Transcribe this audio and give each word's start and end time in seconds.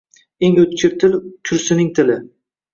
Eng 0.47 0.57
oʼtkir 0.63 0.95
til 1.05 1.15
kursining 1.51 1.95
tili. 2.01 2.19